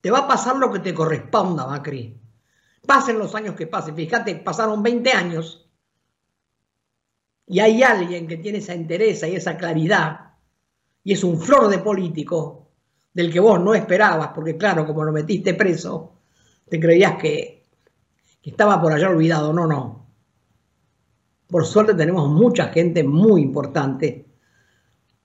Te 0.00 0.10
va 0.10 0.20
a 0.20 0.28
pasar 0.28 0.56
lo 0.56 0.72
que 0.72 0.78
te 0.78 0.94
corresponda, 0.94 1.66
Macri. 1.66 2.23
Pasen 2.86 3.18
los 3.18 3.34
años 3.34 3.54
que 3.54 3.66
pasen. 3.66 3.94
Fíjate, 3.94 4.36
pasaron 4.36 4.82
20 4.82 5.12
años 5.12 5.64
y 7.46 7.60
hay 7.60 7.82
alguien 7.82 8.26
que 8.26 8.38
tiene 8.38 8.58
esa 8.58 8.74
entereza 8.74 9.28
y 9.28 9.36
esa 9.36 9.56
claridad, 9.56 10.32
y 11.02 11.12
es 11.12 11.22
un 11.22 11.38
flor 11.38 11.68
de 11.68 11.78
político 11.78 12.70
del 13.12 13.32
que 13.32 13.40
vos 13.40 13.60
no 13.60 13.74
esperabas, 13.74 14.28
porque 14.34 14.56
claro, 14.56 14.86
como 14.86 15.04
lo 15.04 15.12
metiste 15.12 15.54
preso, 15.54 16.14
te 16.68 16.80
creías 16.80 17.16
que, 17.16 17.66
que 18.42 18.50
estaba 18.50 18.80
por 18.80 18.92
allá 18.92 19.10
olvidado. 19.10 19.52
No, 19.52 19.66
no. 19.66 20.06
Por 21.46 21.66
suerte 21.66 21.94
tenemos 21.94 22.28
mucha 22.30 22.68
gente 22.68 23.04
muy 23.04 23.42
importante, 23.42 24.26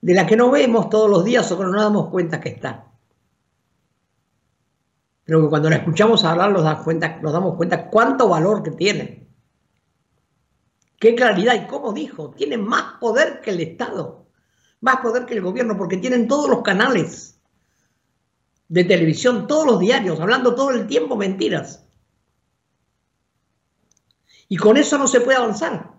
de 0.00 0.14
la 0.14 0.26
que 0.26 0.36
no 0.36 0.50
vemos 0.50 0.88
todos 0.88 1.10
los 1.10 1.24
días 1.24 1.50
o 1.50 1.58
que 1.58 1.64
no 1.64 1.70
nos 1.70 1.82
damos 1.82 2.08
cuenta 2.10 2.40
que 2.40 2.50
está. 2.50 2.89
Pero 5.30 5.42
que 5.42 5.48
cuando 5.48 5.70
la 5.70 5.76
escuchamos 5.76 6.24
hablar 6.24 6.50
nos, 6.50 6.64
damos 6.64 7.54
cuenta 7.54 7.88
cuánto 7.88 8.28
valor 8.28 8.64
que 8.64 8.72
tienen. 8.72 9.32
Qué 10.98 11.14
claridad 11.14 11.54
y 11.54 11.68
cómo 11.68 11.92
dijo, 11.92 12.32
tienen 12.32 12.64
más 12.66 12.94
poder 12.98 13.40
que 13.40 13.50
el 13.50 13.60
Estado, 13.60 14.26
más 14.80 14.96
poder 14.96 15.26
que 15.26 15.34
el 15.34 15.40
gobierno, 15.40 15.76
porque 15.76 15.98
tienen 15.98 16.26
todos 16.26 16.50
los 16.50 16.62
canales 16.62 17.40
de 18.66 18.82
televisión, 18.82 19.46
todos 19.46 19.66
los 19.66 19.78
diarios, 19.78 20.18
hablando 20.18 20.56
todo 20.56 20.72
el 20.72 20.88
tiempo 20.88 21.14
mentiras. 21.14 21.86
Y 24.48 24.56
con 24.56 24.76
eso 24.76 24.98
no 24.98 25.06
se 25.06 25.20
puede 25.20 25.38
avanzar. 25.38 25.92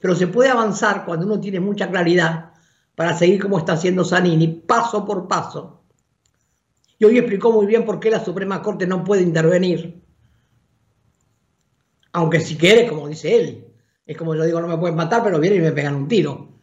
Pero 0.00 0.14
se 0.14 0.26
puede 0.26 0.50
avanzar 0.50 1.06
cuando 1.06 1.24
uno 1.24 1.40
tiene 1.40 1.60
mucha 1.60 1.90
claridad 1.90 2.52
para 2.94 3.16
seguir 3.16 3.40
como 3.40 3.56
está 3.56 3.72
haciendo 3.72 4.04
Zanini, 4.04 4.48
paso 4.48 5.06
por 5.06 5.26
paso. 5.28 5.77
Y 6.98 7.04
hoy 7.04 7.18
explicó 7.18 7.52
muy 7.52 7.66
bien 7.66 7.84
por 7.84 8.00
qué 8.00 8.10
la 8.10 8.24
Suprema 8.24 8.62
Corte 8.62 8.86
no 8.86 9.04
puede 9.04 9.22
intervenir 9.22 10.02
aunque 12.12 12.40
si 12.40 12.56
quiere, 12.56 12.88
como 12.88 13.08
dice 13.08 13.36
él. 13.36 13.74
Es 14.06 14.16
como 14.16 14.34
yo 14.34 14.44
digo, 14.44 14.60
no 14.60 14.68
me 14.68 14.78
pueden 14.78 14.96
matar, 14.96 15.22
pero 15.22 15.38
vienen 15.38 15.60
y 15.60 15.64
me 15.64 15.72
pegan 15.72 15.94
un 15.94 16.08
tiro. 16.08 16.60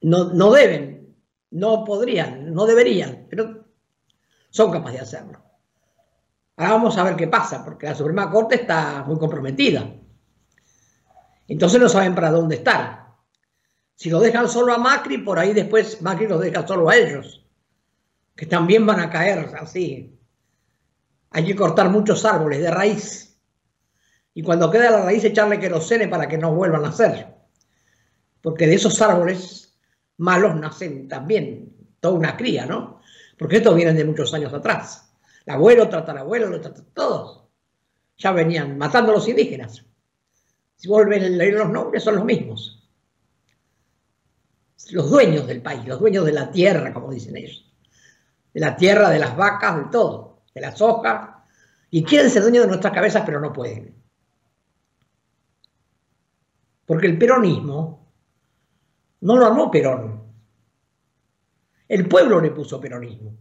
No, 0.00 0.32
no 0.32 0.50
deben, 0.50 1.16
no 1.50 1.84
podrían, 1.84 2.52
no 2.52 2.66
deberían, 2.66 3.26
pero 3.28 3.64
son 4.50 4.70
capaces 4.70 4.98
de 4.98 5.02
hacerlo. 5.02 5.40
Ahora 6.56 6.72
vamos 6.72 6.96
a 6.98 7.04
ver 7.04 7.16
qué 7.16 7.28
pasa, 7.28 7.64
porque 7.64 7.86
la 7.86 7.94
Suprema 7.94 8.30
Corte 8.30 8.56
está 8.56 9.04
muy 9.06 9.18
comprometida. 9.18 9.88
Entonces 11.46 11.80
no 11.80 11.88
saben 11.88 12.14
para 12.14 12.30
dónde 12.30 12.56
estar. 12.56 13.14
Si 13.94 14.10
lo 14.10 14.20
dejan 14.20 14.48
solo 14.48 14.72
a 14.72 14.78
Macri, 14.78 15.18
por 15.18 15.38
ahí 15.38 15.52
después 15.52 16.00
Macri 16.02 16.26
los 16.26 16.40
deja 16.40 16.66
solo 16.66 16.88
a 16.88 16.96
ellos, 16.96 17.43
que 18.34 18.46
también 18.46 18.86
van 18.86 19.00
a 19.00 19.10
caer 19.10 19.54
así. 19.58 20.18
Hay 21.30 21.44
que 21.44 21.56
cortar 21.56 21.90
muchos 21.90 22.24
árboles 22.24 22.60
de 22.60 22.70
raíz 22.70 23.24
y 24.34 24.42
cuando 24.42 24.70
queda 24.70 24.90
la 24.90 25.04
raíz 25.04 25.24
echarle 25.24 25.60
querosene 25.60 26.08
para 26.08 26.28
que 26.28 26.36
no 26.36 26.54
vuelvan 26.54 26.84
a 26.84 26.88
nacer. 26.88 27.32
Porque 28.42 28.66
de 28.66 28.74
esos 28.74 29.00
árboles 29.00 29.78
malos 30.16 30.56
nacen 30.56 31.08
también 31.08 31.72
toda 32.00 32.14
una 32.14 32.36
cría, 32.36 32.66
¿no? 32.66 33.00
Porque 33.38 33.56
estos 33.56 33.74
vienen 33.74 33.96
de 33.96 34.04
muchos 34.04 34.34
años 34.34 34.52
atrás. 34.52 35.12
El 35.46 35.54
abuelo, 35.54 35.88
tatarabuelo, 35.88 36.60
todos. 36.92 37.44
Ya 38.18 38.32
venían 38.32 38.76
matando 38.76 39.12
a 39.12 39.14
los 39.14 39.28
indígenas. 39.28 39.84
Si 40.76 40.88
vuelven 40.88 41.24
a 41.24 41.28
leer 41.28 41.54
los 41.54 41.70
nombres, 41.70 42.02
son 42.02 42.16
los 42.16 42.24
mismos. 42.24 42.88
Los 44.90 45.10
dueños 45.10 45.46
del 45.46 45.62
país, 45.62 45.86
los 45.86 46.00
dueños 46.00 46.26
de 46.26 46.32
la 46.32 46.50
tierra, 46.50 46.92
como 46.92 47.10
dicen 47.10 47.36
ellos. 47.36 47.72
De 48.54 48.60
la 48.60 48.76
tierra, 48.76 49.10
de 49.10 49.18
las 49.18 49.36
vacas, 49.36 49.76
de 49.76 49.84
todo. 49.90 50.44
De 50.54 50.60
las 50.62 50.80
hojas. 50.80 51.30
Y 51.90 52.02
quieren 52.04 52.30
ser 52.30 52.42
dueños 52.42 52.62
de 52.62 52.68
nuestras 52.68 52.94
cabezas, 52.94 53.22
pero 53.26 53.40
no 53.40 53.52
pueden. 53.52 53.94
Porque 56.86 57.06
el 57.06 57.18
peronismo 57.18 58.12
no 59.20 59.36
lo 59.36 59.46
armó 59.46 59.70
Perón. 59.70 60.22
El 61.88 62.08
pueblo 62.08 62.40
le 62.40 62.50
puso 62.50 62.80
peronismo. 62.80 63.36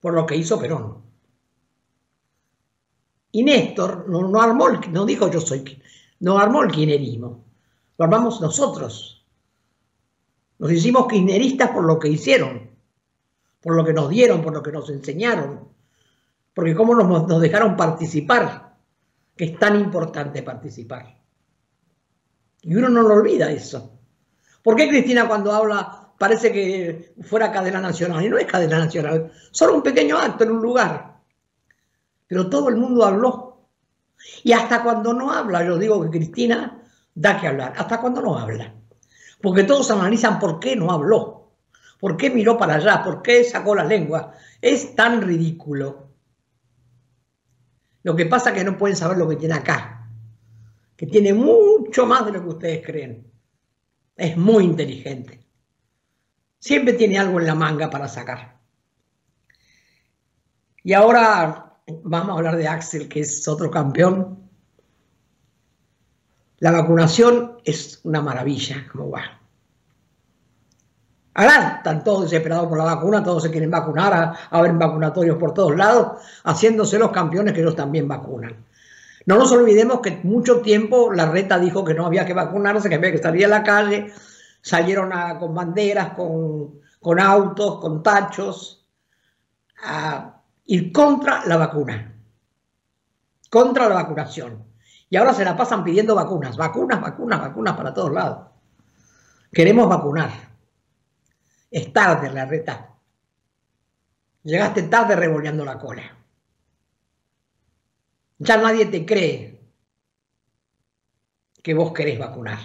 Por 0.00 0.14
lo 0.14 0.26
que 0.26 0.36
hizo 0.36 0.58
Perón. 0.58 1.04
Y 3.32 3.42
Néstor 3.42 4.08
no, 4.08 4.40
armó, 4.40 4.68
no 4.90 5.04
dijo 5.04 5.30
yo 5.30 5.40
soy, 5.40 5.82
no 6.20 6.38
armó 6.38 6.62
el 6.62 6.70
kirchnerismo. 6.70 7.44
Lo 7.98 8.04
armamos 8.04 8.40
nosotros. 8.40 9.26
Nos 10.58 10.72
hicimos 10.72 11.06
kirchneristas 11.06 11.70
por 11.70 11.84
lo 11.84 11.98
que 11.98 12.08
hicieron, 12.08 12.65
por 13.66 13.74
lo 13.74 13.84
que 13.84 13.92
nos 13.92 14.08
dieron, 14.08 14.42
por 14.42 14.52
lo 14.52 14.62
que 14.62 14.70
nos 14.70 14.88
enseñaron. 14.90 15.68
Porque 16.54 16.72
cómo 16.72 16.94
nos, 16.94 17.40
dejaron 17.40 17.76
participar, 17.76 18.76
que 19.36 19.46
es 19.46 19.58
tan 19.58 19.74
importante 19.74 20.44
participar. 20.44 21.20
Y 22.62 22.76
uno 22.76 22.88
no 22.88 23.02
lo 23.02 23.14
olvida 23.14 23.50
eso. 23.50 23.98
¿Por 24.62 24.76
qué 24.76 24.88
Cristina 24.88 25.26
cuando 25.26 25.50
habla 25.50 26.12
parece 26.16 26.52
que 26.52 27.14
fuera 27.22 27.50
cadena 27.50 27.80
nacional? 27.80 28.24
Y 28.24 28.28
no 28.28 28.38
es 28.38 28.46
cadena 28.46 28.78
nacional, 28.78 29.32
solo 29.50 29.74
un 29.74 29.82
pequeño 29.82 30.16
acto 30.16 30.44
en 30.44 30.52
un 30.52 30.62
lugar. 30.62 31.16
Pero 32.28 32.48
todo 32.48 32.68
el 32.68 32.76
mundo 32.76 33.04
habló. 33.04 33.66
Y 34.44 34.52
hasta 34.52 34.84
cuando 34.84 35.12
no 35.12 35.32
habla, 35.32 35.66
yo 35.66 35.76
digo 35.76 36.00
que 36.02 36.10
Cristina 36.10 36.84
da 37.12 37.40
que 37.40 37.48
hablar, 37.48 37.72
hasta 37.76 38.00
cuando 38.00 38.22
no 38.22 38.38
habla. 38.38 38.72
Porque 39.42 39.64
todos 39.64 39.90
analizan 39.90 40.38
por 40.38 40.60
qué 40.60 40.76
no 40.76 40.92
habló, 40.92 41.35
por 41.98 42.16
qué 42.16 42.30
miró 42.30 42.56
para 42.58 42.74
allá, 42.76 43.02
por 43.02 43.22
qué 43.22 43.44
sacó 43.44 43.74
la 43.74 43.84
lengua. 43.84 44.32
Es 44.60 44.94
tan 44.94 45.22
ridículo. 45.22 46.08
Lo 48.02 48.14
que 48.14 48.26
pasa 48.26 48.50
es 48.50 48.56
que 48.56 48.64
no 48.64 48.78
pueden 48.78 48.96
saber 48.96 49.18
lo 49.18 49.28
que 49.28 49.36
tiene 49.36 49.54
acá 49.54 49.96
que 50.96 51.06
tiene 51.06 51.34
mucho 51.34 52.06
más 52.06 52.24
de 52.24 52.32
lo 52.32 52.42
que 52.42 52.48
ustedes 52.48 52.86
creen. 52.86 53.30
Es 54.16 54.36
muy 54.36 54.64
inteligente. 54.64 55.46
Siempre 56.58 56.94
tiene 56.94 57.18
algo 57.18 57.38
en 57.38 57.46
la 57.46 57.54
manga 57.54 57.90
para 57.90 58.08
sacar. 58.08 58.58
Y 60.82 60.94
ahora 60.94 61.80
vamos 62.02 62.30
a 62.30 62.32
hablar 62.32 62.56
de 62.56 62.66
Axel, 62.66 63.08
que 63.08 63.20
es 63.20 63.46
otro 63.46 63.70
campeón. 63.70 64.48
La 66.58 66.70
vacunación 66.70 67.58
es 67.64 68.00
una 68.04 68.22
maravilla, 68.22 68.88
como 68.90 69.10
va. 69.10 69.42
Ahora 71.38 71.74
están 71.76 72.02
todos 72.02 72.22
desesperados 72.22 72.66
por 72.66 72.78
la 72.78 72.84
vacuna, 72.84 73.22
todos 73.22 73.42
se 73.42 73.50
quieren 73.50 73.70
vacunar, 73.70 74.14
a, 74.14 74.56
haber 74.56 74.72
vacunatorios 74.72 75.36
por 75.36 75.52
todos 75.52 75.76
lados, 75.76 76.22
haciéndose 76.44 76.98
los 76.98 77.10
campeones 77.10 77.52
que 77.52 77.60
ellos 77.60 77.76
también 77.76 78.08
vacunan. 78.08 78.64
No 79.26 79.36
nos 79.36 79.52
olvidemos 79.52 80.00
que 80.00 80.18
mucho 80.22 80.62
tiempo 80.62 81.12
la 81.12 81.26
reta 81.26 81.58
dijo 81.58 81.84
que 81.84 81.92
no 81.92 82.06
había 82.06 82.24
que 82.24 82.32
vacunarse, 82.32 82.88
que 82.88 82.94
había 82.94 83.12
que 83.12 83.18
salir 83.18 83.44
a 83.44 83.48
la 83.48 83.62
calle, 83.62 84.14
salieron 84.62 85.12
con 85.38 85.54
banderas, 85.54 86.14
con, 86.14 86.80
con, 87.00 87.20
autos, 87.20 87.80
con 87.80 88.02
tachos, 88.02 88.86
a 89.84 90.40
ir 90.64 90.90
contra 90.90 91.44
la 91.44 91.58
vacuna, 91.58 92.14
contra 93.50 93.90
la 93.90 93.96
vacunación. 93.96 94.64
Y 95.10 95.16
ahora 95.16 95.34
se 95.34 95.44
la 95.44 95.54
pasan 95.54 95.84
pidiendo 95.84 96.14
vacunas, 96.14 96.56
vacunas, 96.56 96.98
vacunas, 96.98 97.40
vacunas 97.40 97.76
para 97.76 97.92
todos 97.92 98.10
lados. 98.10 98.38
Queremos 99.52 99.86
vacunar. 99.86 100.55
Es 101.70 101.92
tarde, 101.92 102.30
la 102.30 102.44
reta. 102.44 102.94
Llegaste 104.42 104.84
tarde 104.84 105.16
revoleando 105.16 105.64
la 105.64 105.78
cola. 105.78 106.16
Ya 108.38 108.56
nadie 108.58 108.86
te 108.86 109.04
cree 109.04 109.60
que 111.62 111.74
vos 111.74 111.92
querés 111.92 112.18
vacunar. 112.18 112.58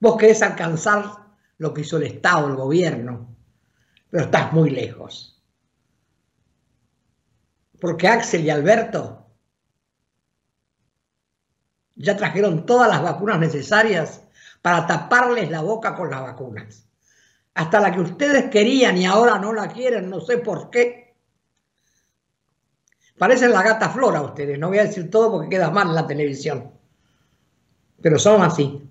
Vos 0.00 0.16
querés 0.16 0.40
alcanzar 0.42 1.04
lo 1.58 1.74
que 1.74 1.82
hizo 1.82 1.98
el 1.98 2.04
Estado, 2.04 2.48
el 2.48 2.56
gobierno, 2.56 3.36
pero 4.08 4.24
estás 4.24 4.52
muy 4.52 4.70
lejos. 4.70 5.42
Porque 7.80 8.08
Axel 8.08 8.44
y 8.44 8.50
Alberto 8.50 9.26
ya 11.96 12.16
trajeron 12.16 12.64
todas 12.64 12.88
las 12.88 13.02
vacunas 13.02 13.38
necesarias 13.38 14.22
para 14.62 14.86
taparles 14.86 15.50
la 15.50 15.60
boca 15.60 15.94
con 15.94 16.10
las 16.10 16.22
vacunas 16.22 16.83
hasta 17.54 17.80
la 17.80 17.92
que 17.92 18.00
ustedes 18.00 18.50
querían 18.50 18.98
y 18.98 19.06
ahora 19.06 19.38
no 19.38 19.52
la 19.52 19.68
quieren, 19.68 20.10
no 20.10 20.20
sé 20.20 20.38
por 20.38 20.70
qué. 20.70 21.14
Parecen 23.16 23.52
la 23.52 23.62
gata 23.62 23.88
flora 23.90 24.22
ustedes, 24.22 24.58
no 24.58 24.68
voy 24.68 24.78
a 24.78 24.84
decir 24.84 25.08
todo 25.08 25.30
porque 25.30 25.48
queda 25.48 25.70
mal 25.70 25.88
en 25.88 25.94
la 25.94 26.06
televisión, 26.06 26.72
pero 28.02 28.18
son 28.18 28.42
así. 28.42 28.82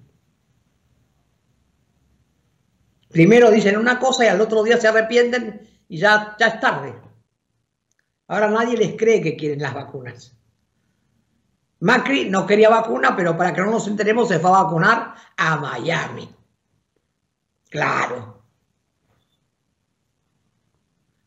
Primero 3.09 3.51
dicen 3.51 3.77
una 3.77 3.99
cosa 3.99 4.23
y 4.23 4.27
al 4.29 4.39
otro 4.39 4.63
día 4.63 4.79
se 4.79 4.87
arrepienten 4.87 5.69
y 5.89 5.97
ya, 5.97 6.35
ya 6.39 6.47
es 6.47 6.59
tarde. 6.61 6.95
Ahora 8.27 8.49
nadie 8.49 8.77
les 8.77 8.95
cree 8.95 9.21
que 9.21 9.35
quieren 9.35 9.61
las 9.61 9.73
vacunas. 9.73 10.35
Macri 11.81 12.29
no 12.29 12.47
quería 12.47 12.69
vacuna, 12.69 13.13
pero 13.13 13.35
para 13.35 13.53
que 13.53 13.59
no 13.59 13.71
nos 13.71 13.87
enteremos 13.89 14.29
se 14.29 14.39
fue 14.39 14.49
a 14.51 14.63
vacunar 14.63 15.15
a 15.35 15.57
Miami. 15.57 16.33
Claro 17.69 18.32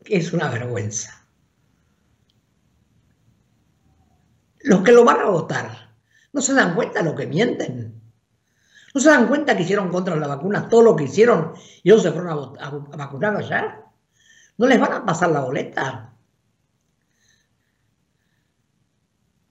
es 0.09 0.33
una 0.33 0.49
vergüenza. 0.49 1.25
Los 4.61 4.83
que 4.83 4.93
lo 4.93 5.05
van 5.05 5.21
a 5.21 5.29
votar, 5.29 5.95
¿no 6.33 6.41
se 6.41 6.53
dan 6.53 6.75
cuenta 6.75 7.01
de 7.01 7.11
lo 7.11 7.15
que 7.15 7.27
mienten? 7.27 8.03
¿No 8.95 9.01
se 9.01 9.11
dan 9.11 9.29
cuenta 9.29 9.57
que 9.57 9.63
hicieron 9.63 9.91
contra 9.91 10.17
la 10.17 10.27
vacuna 10.27 10.69
todo 10.69 10.83
lo 10.83 10.97
que 10.97 11.05
hicieron 11.05 11.53
y 11.83 11.91
ellos 11.91 12.03
se 12.03 12.13
fueron 12.13 12.57
a, 12.59 12.71
vacunar 12.97 13.37
allá? 13.37 13.85
¿No 14.57 14.67
les 14.67 14.81
van 14.81 14.93
a 14.93 15.05
pasar 15.05 15.31
la 15.31 15.41
boleta? 15.41 16.15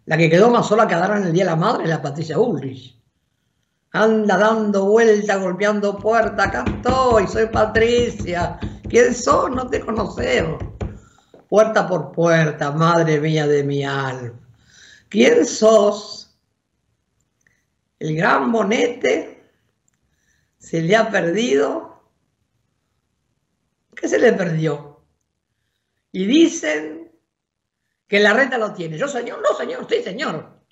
La 0.06 0.18
que 0.18 0.30
quedó 0.30 0.50
más 0.50 0.68
sola 0.68 0.88
que 0.88 0.96
en 0.96 1.24
el 1.24 1.32
Día 1.32 1.46
de 1.46 1.52
la 1.52 1.56
Madre 1.56 1.84
es 1.84 1.90
la 1.90 2.02
Patricia 2.02 2.40
Ulrich. 2.40 3.00
Anda 3.96 4.38
dando 4.38 4.88
vuelta, 4.88 5.38
golpeando 5.38 5.98
puerta. 5.98 6.44
Acá 6.44 6.66
estoy, 6.68 7.28
soy 7.28 7.48
Patricia. 7.48 8.60
¿Quién 8.90 9.16
sos? 9.16 9.50
No 9.52 9.70
te 9.70 9.80
conocemos. 9.80 10.62
Puerta 11.48 11.88
por 11.88 12.12
puerta, 12.12 12.72
madre 12.72 13.22
mía 13.22 13.48
de 13.48 13.64
mi 13.64 13.86
alma. 13.86 14.38
¿Quién 15.08 15.46
sos? 15.46 16.38
El 17.98 18.18
gran 18.18 18.50
monete 18.50 19.50
se 20.58 20.82
le 20.82 20.98
ha 20.98 21.10
perdido. 21.10 22.04
¿Qué 23.96 24.10
se 24.10 24.20
le 24.20 24.34
perdió? 24.34 25.06
Y 26.12 26.26
dicen 26.26 27.14
que 28.10 28.20
la 28.20 28.34
renta 28.34 28.58
lo 28.58 28.74
tiene. 28.74 28.98
Yo, 28.98 29.08
señor, 29.08 29.42
no, 29.42 29.56
señor, 29.56 29.88
sí, 29.90 30.04
señor. 30.04 30.65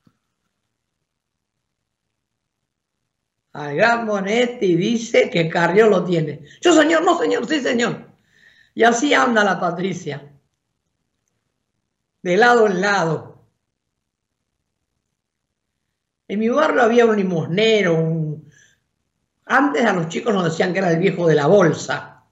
Al 3.53 3.75
gran 3.75 4.07
Bonetti 4.07 4.75
dice 4.75 5.29
que 5.29 5.47
Carrió 5.47 5.87
lo 5.87 6.03
tiene. 6.03 6.43
Yo, 6.59 6.73
señor, 6.73 7.03
no, 7.03 7.17
señor, 7.19 7.47
sí, 7.47 7.61
señor. 7.61 8.09
Y 8.73 8.83
así 8.83 9.13
anda 9.13 9.43
la 9.43 9.59
Patricia. 9.59 10.33
De 12.23 12.35
lado 12.35 12.65
en 12.65 12.81
lado. 12.81 13.45
En 16.27 16.39
mi 16.39 16.49
barrio 16.49 16.81
había 16.81 17.05
un 17.05 17.15
limosnero. 17.15 18.41
Antes 19.45 19.85
a 19.85 19.93
los 19.93 20.07
chicos 20.07 20.33
nos 20.33 20.45
decían 20.45 20.73
que 20.73 20.79
era 20.79 20.91
el 20.91 20.99
viejo 20.99 21.27
de 21.27 21.35
la 21.35 21.45
bolsa. 21.45 22.23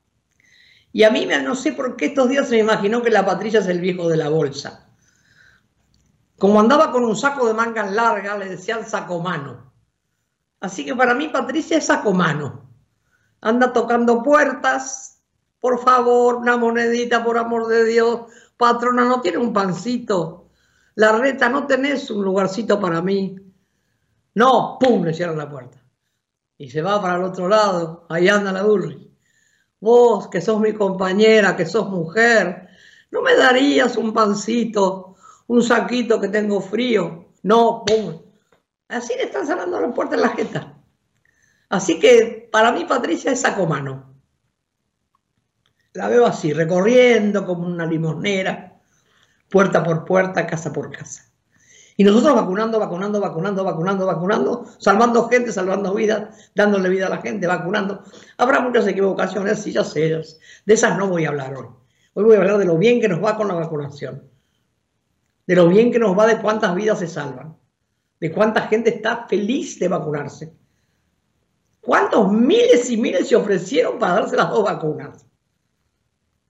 Y 0.92 1.04
a 1.04 1.12
mí 1.12 1.28
no 1.44 1.54
sé 1.54 1.74
por 1.74 1.96
qué 1.98 2.08
estos 2.08 2.30
días 2.30 2.48
se 2.48 2.56
me 2.56 2.62
imaginó 2.62 3.04
que 3.04 3.12
la 3.12 3.26
Patricia 3.26 3.60
es 3.60 3.68
el 3.68 3.80
viejo 3.80 4.10
de 4.10 4.18
la 4.18 4.30
bolsa. 4.30 4.90
Como 6.40 6.60
andaba 6.60 6.92
con 6.92 7.04
un 7.04 7.16
saco 7.16 7.46
de 7.46 7.54
mangas 7.54 7.92
largas, 7.92 8.40
le 8.40 8.50
decían 8.50 8.88
sacomano. 8.88 9.71
Así 10.62 10.86
que 10.86 10.96
para 10.96 11.16
mí 11.16 11.28
Patricia 11.28 11.78
es 11.78 11.88
sacomano. 11.88 12.70
Anda 13.42 13.74
tocando 13.74 14.24
puertas. 14.24 15.22
Por 15.60 15.84
favor, 15.84 16.38
una 16.38 16.56
monedita, 16.56 17.24
por 17.24 17.38
amor 17.38 17.68
de 17.68 17.84
Dios. 17.86 18.22
Patrona, 18.56 19.04
no 19.04 19.22
tiene 19.22 19.40
un 19.40 19.52
pancito. 19.52 20.50
La 20.96 21.12
reta, 21.14 21.50
no 21.50 21.66
tenés 21.66 22.10
un 22.12 22.24
lugarcito 22.24 22.80
para 22.80 23.02
mí. 23.02 23.36
No, 24.36 24.78
pum, 24.80 25.04
le 25.04 25.14
cierran 25.14 25.38
la 25.38 25.50
puerta. 25.50 25.84
Y 26.58 26.70
se 26.70 26.82
va 26.82 27.02
para 27.02 27.18
el 27.18 27.24
otro 27.24 27.48
lado. 27.48 28.06
Ahí 28.10 28.30
anda 28.30 28.52
la 28.52 28.66
Ulrich. 28.66 29.10
Vos, 29.80 30.28
que 30.28 30.42
sos 30.42 30.60
mi 30.60 30.74
compañera, 30.74 31.56
que 31.56 31.66
sos 31.66 31.90
mujer, 31.90 32.70
¿no 33.10 33.24
me 33.24 33.36
darías 33.36 33.98
un 33.98 34.14
pancito, 34.14 35.16
un 35.48 35.64
saquito 35.64 36.22
que 36.22 36.28
tengo 36.28 36.62
frío? 36.62 37.30
No, 37.42 37.84
pum, 37.84 38.21
Así 38.92 39.14
le 39.16 39.24
están 39.24 39.48
cerrando 39.48 39.80
la 39.80 39.94
puerta 39.94 40.16
en 40.16 40.22
la 40.22 40.30
jeta. 40.30 40.78
Así 41.70 41.98
que 41.98 42.50
para 42.52 42.74
mí 42.74 42.84
Patricia 42.84 43.32
es 43.32 43.40
sacomano. 43.40 44.14
La 45.94 46.10
veo 46.10 46.26
así, 46.26 46.52
recorriendo 46.52 47.46
como 47.46 47.66
una 47.66 47.86
limosnera, 47.86 48.80
puerta 49.50 49.82
por 49.84 50.04
puerta, 50.04 50.46
casa 50.46 50.74
por 50.74 50.92
casa. 50.92 51.26
Y 51.96 52.04
nosotros 52.04 52.36
vacunando, 52.36 52.80
vacunando, 52.80 53.22
vacunando, 53.22 53.64
vacunando, 53.64 54.06
vacunando, 54.06 54.66
salvando 54.78 55.30
gente, 55.30 55.54
salvando 55.54 55.94
vidas, 55.94 56.52
dándole 56.54 56.90
vida 56.90 57.08
a 57.08 57.10
la 57.10 57.22
gente, 57.22 57.48
vacunando. 57.48 58.04
Habrá 58.38 58.60
muchas 58.60 58.88
equivocaciones, 58.88 59.62
sí, 59.62 59.72
ya 59.72 59.86
sé. 59.86 60.22
De 60.66 60.74
esas 60.74 60.98
no 60.98 61.08
voy 61.08 61.26
a 61.26 61.30
hablar 61.30 61.56
hoy. 61.56 61.68
Hoy 62.14 62.24
voy 62.26 62.36
a 62.36 62.40
hablar 62.40 62.58
de 62.58 62.66
lo 62.66 62.78
bien 62.78 63.00
que 63.00 63.08
nos 63.08 63.24
va 63.24 63.38
con 63.38 63.48
la 63.48 63.54
vacunación. 63.54 64.30
De 65.48 65.56
lo 65.56 65.70
bien 65.70 65.92
que 65.92 66.00
nos 66.00 66.18
va 66.18 66.28
de 66.28 66.42
cuántas 66.42 66.76
vidas 66.76 67.00
se 67.00 67.08
salvan 67.08 67.61
de 68.22 68.32
cuánta 68.32 68.68
gente 68.68 68.92
está 68.92 69.26
feliz 69.28 69.80
de 69.80 69.88
vacunarse. 69.88 70.54
¿Cuántos 71.82 72.32
miles 72.32 72.90
y 72.92 72.96
miles 72.96 73.28
se 73.28 73.36
ofrecieron 73.36 73.98
para 73.98 74.14
darse 74.14 74.38
las 74.38 74.52
dos 74.52 74.64
vacunas? 74.64 75.26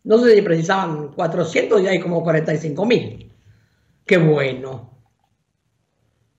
No 0.04 0.18
sé 0.18 0.36
si 0.36 0.42
precisaban 0.42 1.14
400 1.14 1.82
y 1.82 1.88
hay 1.88 2.00
como 2.02 2.22
45 2.24 2.86
mil. 2.86 3.32
Qué 4.06 4.18
bueno. 4.18 4.92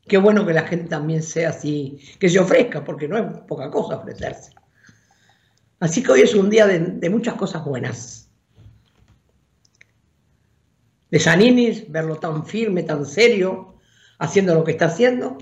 Qué 0.07 0.19
bueno 0.19 0.45
que 0.45 0.53
la 0.53 0.65
gente 0.67 0.91
también 0.91 1.23
sea 1.23 1.49
así, 1.49 1.99
que 2.19 2.29
se 2.29 2.39
ofrezca, 2.39 2.85
porque 2.85 3.09
no 3.09 3.17
es 3.17 3.39
poca 3.49 3.71
cosa 3.71 3.97
ofrecerse. 3.97 4.53
Así 5.81 6.03
que 6.03 6.13
hoy 6.13 6.21
es 6.21 6.35
un 6.35 6.51
día 6.51 6.67
de, 6.67 6.79
de 6.79 7.09
muchas 7.09 7.35
cosas 7.35 7.65
buenas. 7.65 8.31
De 11.11 11.19
Saninis, 11.19 11.91
verlo 11.91 12.17
tan 12.17 12.45
firme, 12.45 12.83
tan 12.83 13.07
serio, 13.07 13.72
haciendo 14.23 14.55
lo 14.55 14.63
que 14.63 14.71
está 14.71 14.87
haciendo. 14.87 15.37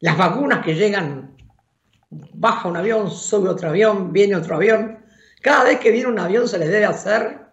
Las 0.00 0.16
vacunas 0.16 0.64
que 0.64 0.74
llegan, 0.74 1.36
baja 2.08 2.68
un 2.68 2.76
avión, 2.78 3.10
sube 3.10 3.50
otro 3.50 3.68
avión, 3.68 4.12
viene 4.14 4.34
otro 4.34 4.56
avión. 4.56 5.04
Cada 5.42 5.64
vez 5.64 5.78
que 5.78 5.90
viene 5.90 6.08
un 6.08 6.18
avión 6.18 6.48
se 6.48 6.58
les 6.58 6.70
debe 6.70 6.86
hacer, 6.86 7.52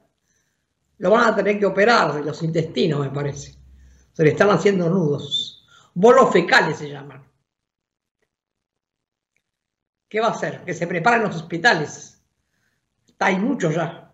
lo 0.97 1.12
van 1.12 1.27
a 1.27 1.35
tener 1.35 1.59
que 1.59 1.65
operar 1.65 2.15
los 2.23 2.41
intestinos, 2.41 3.01
me 3.01 3.09
parece. 3.09 3.57
Se 4.13 4.23
le 4.23 4.29
están 4.29 4.49
haciendo 4.49 4.89
nudos. 4.89 5.67
bolos 5.93 6.31
fecales 6.31 6.77
se 6.77 6.89
llaman. 6.89 7.29
¿Qué 10.07 10.21
va 10.21 10.27
a 10.27 10.31
hacer? 10.31 10.63
Que 10.63 10.73
se 10.73 10.88
preparen 10.88 11.23
los 11.23 11.35
hospitales. 11.35 12.23
Hay 13.19 13.38
muchos 13.38 13.75
ya 13.75 14.13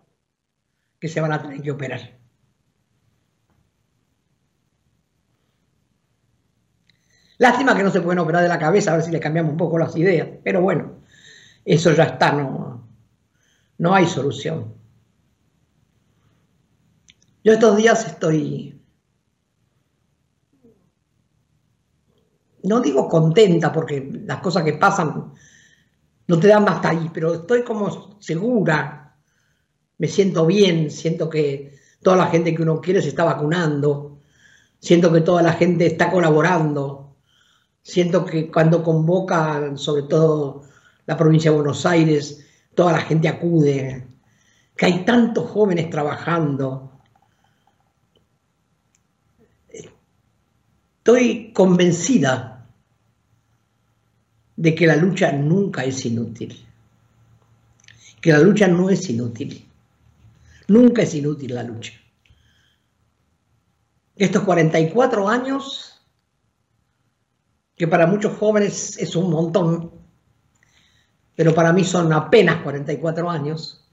que 0.98 1.08
se 1.08 1.20
van 1.20 1.32
a 1.32 1.40
tener 1.40 1.62
que 1.62 1.70
operar. 1.70 2.15
Lástima 7.38 7.76
que 7.76 7.82
no 7.82 7.90
se 7.90 8.00
pueden 8.00 8.18
operar 8.18 8.42
de 8.42 8.48
la 8.48 8.58
cabeza, 8.58 8.92
a 8.92 8.96
ver 8.96 9.04
si 9.04 9.10
le 9.10 9.20
cambiamos 9.20 9.52
un 9.52 9.58
poco 9.58 9.78
las 9.78 9.94
ideas. 9.96 10.28
Pero 10.42 10.62
bueno, 10.62 10.94
eso 11.64 11.92
ya 11.92 12.04
está, 12.04 12.32
no, 12.32 12.88
no 13.78 13.94
hay 13.94 14.06
solución. 14.06 14.74
Yo 17.44 17.52
estos 17.52 17.76
días 17.76 18.06
estoy, 18.06 18.80
no 22.64 22.80
digo 22.80 23.08
contenta 23.08 23.72
porque 23.72 24.10
las 24.24 24.40
cosas 24.40 24.64
que 24.64 24.72
pasan 24.72 25.32
no 26.26 26.40
te 26.40 26.48
dan 26.48 26.68
hasta 26.68 26.88
ahí, 26.88 27.10
pero 27.12 27.34
estoy 27.34 27.62
como 27.62 28.20
segura, 28.20 29.16
me 29.98 30.08
siento 30.08 30.46
bien, 30.46 30.90
siento 30.90 31.30
que 31.30 31.78
toda 32.02 32.16
la 32.16 32.26
gente 32.26 32.54
que 32.54 32.62
uno 32.62 32.80
quiere 32.80 33.00
se 33.00 33.08
está 33.08 33.24
vacunando, 33.24 34.18
siento 34.80 35.12
que 35.12 35.20
toda 35.20 35.42
la 35.42 35.52
gente 35.52 35.86
está 35.86 36.10
colaborando, 36.10 37.05
siento 37.86 38.24
que 38.24 38.50
cuando 38.50 38.82
convocan, 38.82 39.78
sobre 39.78 40.02
todo 40.02 40.64
la 41.06 41.16
provincia 41.16 41.52
de 41.52 41.56
Buenos 41.56 41.86
Aires, 41.86 42.44
toda 42.74 42.90
la 42.90 43.00
gente 43.00 43.28
acude, 43.28 44.08
que 44.76 44.86
hay 44.86 45.04
tantos 45.04 45.48
jóvenes 45.48 45.88
trabajando. 45.88 47.00
Estoy 50.98 51.52
convencida 51.52 52.66
de 54.56 54.74
que 54.74 54.86
la 54.88 54.96
lucha 54.96 55.30
nunca 55.30 55.84
es 55.84 56.04
inútil, 56.04 56.66
que 58.20 58.32
la 58.32 58.40
lucha 58.40 58.66
no 58.66 58.90
es 58.90 59.08
inútil, 59.08 59.64
nunca 60.66 61.02
es 61.02 61.14
inútil 61.14 61.54
la 61.54 61.62
lucha. 61.62 61.92
Estos 64.16 64.42
44 64.42 65.28
años, 65.28 65.95
que 67.76 67.86
para 67.86 68.06
muchos 68.06 68.36
jóvenes 68.38 68.96
es 68.96 69.14
un 69.14 69.30
montón, 69.30 69.92
pero 71.34 71.54
para 71.54 71.72
mí 71.72 71.84
son 71.84 72.12
apenas 72.12 72.62
44 72.62 73.30
años, 73.30 73.86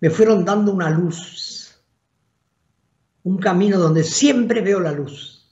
me 0.00 0.10
fueron 0.10 0.44
dando 0.44 0.72
una 0.72 0.90
luz, 0.90 1.80
un 3.24 3.38
camino 3.38 3.78
donde 3.78 4.04
siempre 4.04 4.60
veo 4.60 4.80
la 4.80 4.92
luz, 4.92 5.48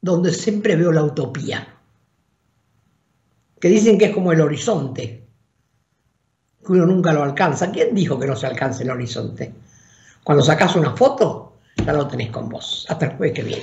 donde 0.00 0.32
siempre 0.32 0.76
veo 0.76 0.92
la 0.92 1.02
utopía, 1.02 1.76
que 3.58 3.68
dicen 3.68 3.98
que 3.98 4.06
es 4.06 4.14
como 4.14 4.32
el 4.32 4.40
horizonte, 4.40 5.26
uno 6.68 6.86
nunca 6.86 7.12
lo 7.12 7.22
alcanza. 7.22 7.70
¿Quién 7.72 7.94
dijo 7.94 8.18
que 8.18 8.26
no 8.26 8.36
se 8.36 8.46
alcance 8.46 8.82
el 8.82 8.90
horizonte? 8.90 9.54
Cuando 10.22 10.44
sacas 10.44 10.76
una 10.76 10.94
foto, 10.94 11.47
lo 11.92 12.06
tenés 12.06 12.30
con 12.30 12.48
vos. 12.48 12.86
Hasta 12.88 13.06
el 13.06 13.16
jueves 13.16 13.34
que 13.34 13.42
viene. 13.42 13.62